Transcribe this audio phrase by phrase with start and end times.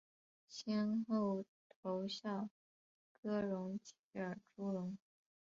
[0.49, 2.49] 先后投效
[3.21, 4.97] 葛荣及尔朱荣。